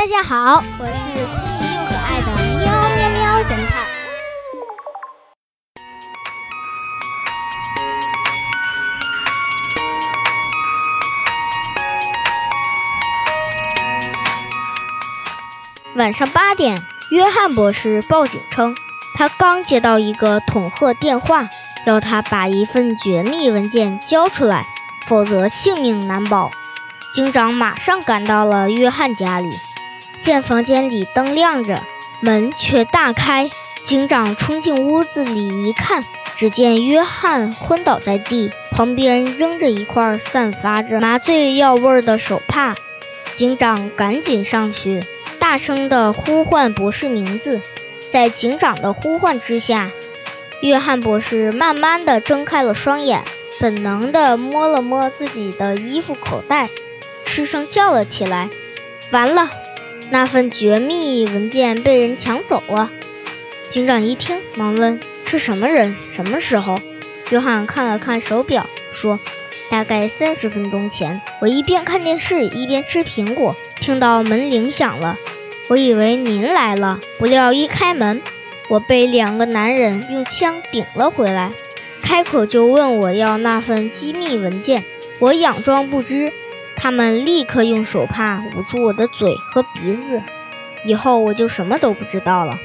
[0.00, 0.94] 大家好，我是
[1.34, 3.84] 聪明又可爱的喵喵喵侦探。
[15.96, 18.74] 晚上八点，约翰博士报警称，
[19.14, 21.46] 他刚接到一个恐吓电话，
[21.84, 24.64] 要他把一份绝密文件交出来，
[25.06, 26.50] 否则性命难保。
[27.12, 29.50] 警长马上赶到了约翰家里。
[30.20, 31.82] 见房间里灯亮着，
[32.20, 33.50] 门却大开。
[33.82, 36.04] 警长冲进屋子里一看，
[36.36, 42.74] 只见约翰昏倒在地，旁边扔着一块散发着麻醉药味的手帕。
[43.32, 45.02] 警长赶紧上去，
[45.38, 47.60] 大声地呼唤博士名字。
[48.10, 49.90] 在警长的呼唤之下，
[50.60, 53.24] 约翰博士慢慢地睁开了双眼，
[53.58, 56.68] 本能地摸了摸自己的衣服口袋，
[57.24, 58.50] 失声叫了起来
[59.10, 59.48] ：“完了！”
[60.10, 62.90] 那份绝密文件被人抢走了。
[63.68, 65.96] 警长一听，忙问：“是什么人？
[66.00, 66.80] 什么时候？”
[67.30, 69.20] 约翰看了看手表，说
[69.70, 71.20] ：“大概三十分钟前。
[71.40, 75.16] 我一边看电视，一边吃苹果，听到门铃响了。
[75.68, 78.20] 我以为您来了，不料一开门，
[78.68, 81.52] 我被两个男人用枪顶了回来，
[82.02, 84.84] 开口就问我要那份机密文件。
[85.20, 86.32] 我佯装不知。”
[86.82, 90.22] 他们立刻用手帕捂住我的嘴和鼻子，
[90.82, 92.58] 以后我就什么都不知道了。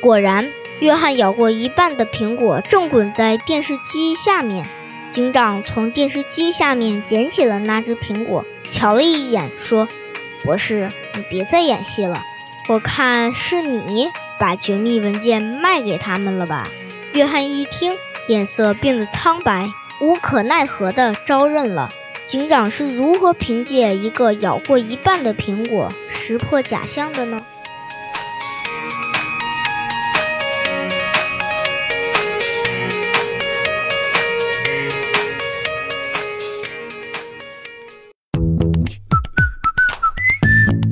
[0.00, 4.66] 果然，约翰咬过一半的苹果正滚在电视机下面。
[5.10, 9.86] 警长从电视机下面捡起了那只苹果，瞧了一眼，说
[10.44, 12.22] ：“博士，你别再演戏了。
[12.68, 16.64] 我看是你把绝密文件卖给他们了吧？”
[17.12, 17.92] 约翰一听，
[18.28, 19.66] 脸色变得苍白，
[20.00, 21.88] 无可奈何地招认了。
[22.27, 27.41] 警长是如何凭借一个咬过一半的苹果识破假象的呢？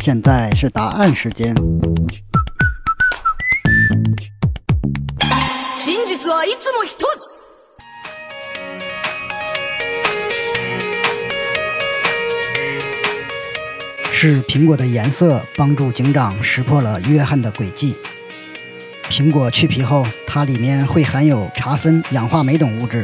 [0.00, 1.54] 现在是答案时间。
[5.76, 7.41] 真実はいつも一つ。
[14.15, 17.93] 是苹果的颜色帮助警长识破了约翰的诡计。
[19.09, 23.03] 苹果去皮后，它里面会含有茶酚、氧化酶等物质，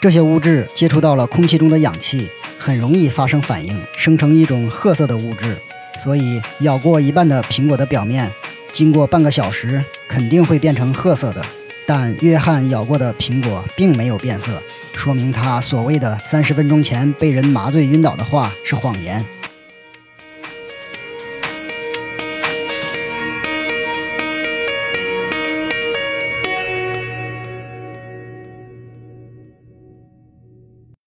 [0.00, 5.56] 这些物质接触到了空气中的氧气，很容易发生反应，生成一种褐色的物质。
[6.04, 8.30] 所以，咬过一半的苹果的表面，
[8.72, 11.42] 经过半个小时肯定会变成褐色的。
[11.86, 14.62] 但约翰咬过的苹果并没有变色，
[14.94, 19.24] 说明他所谓的三十分钟前被人麻醉晕倒的话是谎言。